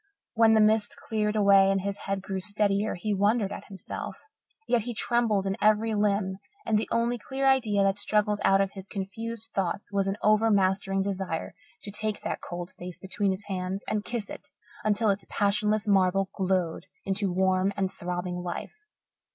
[0.33, 4.17] When the mist cleared away and his head grew steadier, he wondered at himself.
[4.67, 8.71] Yet he trembled in every limb and the only clear idea that struggled out of
[8.71, 11.53] his confused thoughts was an overmastering desire
[11.83, 14.49] to take that cold face between his hands and kiss it
[14.83, 18.73] until its passionless marble glowed into warm and throbbing life.